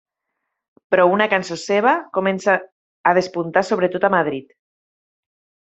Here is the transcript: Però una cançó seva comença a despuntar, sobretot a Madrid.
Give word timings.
Però 0.93 1.05
una 1.15 1.27
cançó 1.33 1.57
seva 1.65 1.93
comença 2.19 2.57
a 3.11 3.13
despuntar, 3.21 3.65
sobretot 3.71 4.09
a 4.11 4.15
Madrid. 4.19 4.59